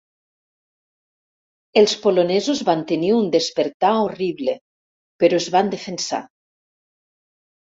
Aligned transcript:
Els 1.81 1.93
polonesos 2.05 2.63
van 2.71 2.81
tenir 2.93 3.11
un 3.17 3.29
despertar 3.37 3.93
horrible, 4.07 4.57
però 5.25 5.41
es 5.43 5.49
van 5.59 5.71
defensar. 5.77 6.25